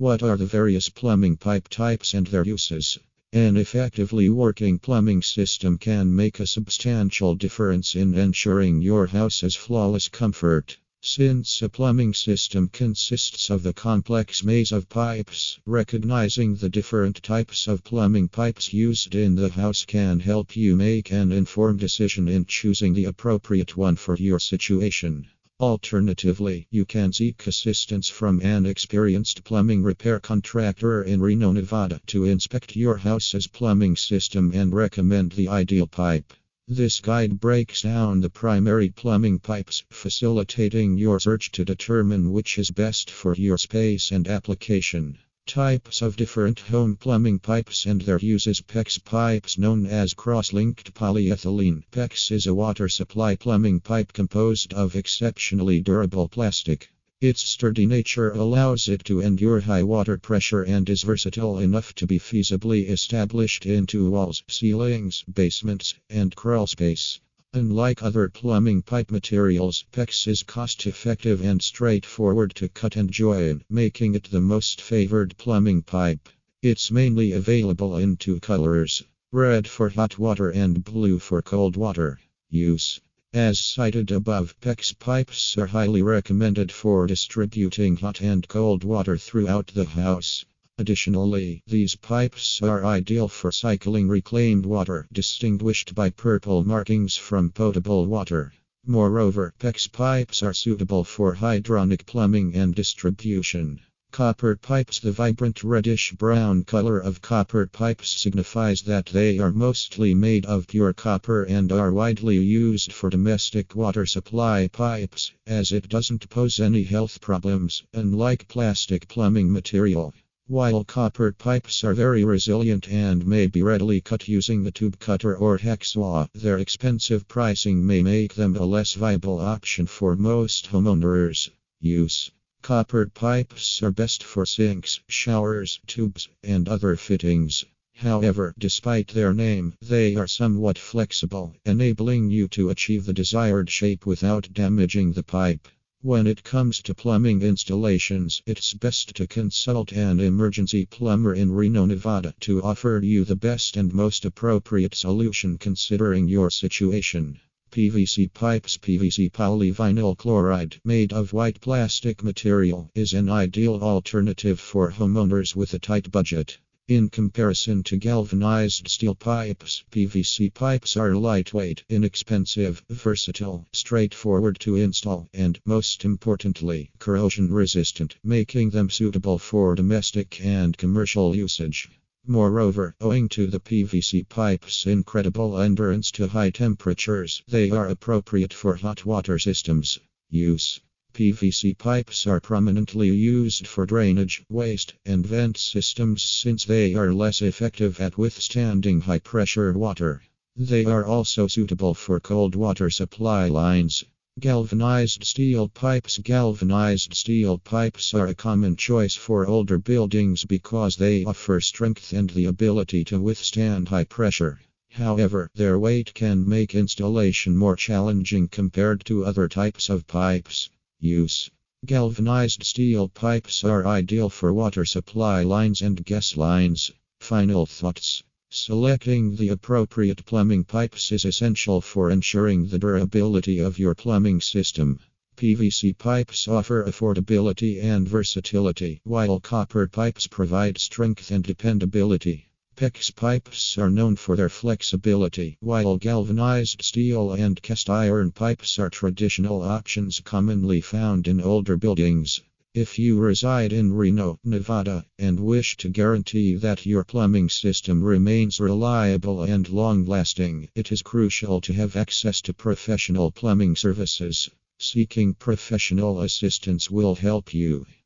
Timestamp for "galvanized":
167.96-168.88, 204.40-205.22, 206.16-207.12, 221.86-222.62, 245.98-246.80